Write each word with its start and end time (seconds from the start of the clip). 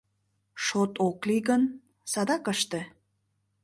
—Шот 0.65 0.91
ок 1.07 1.17
лий 1.27 1.41
гын,— 1.49 1.61
садак 2.11 2.43
ыште! 2.53 2.81